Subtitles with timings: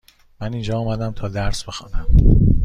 [0.41, 2.07] من اینجا آمدم تا درس بخوانم.